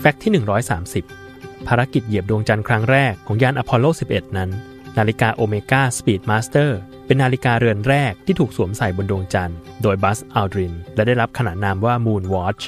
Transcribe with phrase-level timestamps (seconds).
[0.00, 0.32] fact ที่
[1.04, 4.50] 130 ภารกิจเหยียบดวงจันทร์ครั้งแรกของยานอพอลโล 11 นั้น
[4.98, 12.62] นาฬิกาโอเมก้าสปีดมาสเตอร์เป็นนาฬิกาเรือนแรกที่ถูกสวมใส่บนดวงจันทร์ โดยบัสอัลดริน และได้รับขนานนามว่า Moon Watch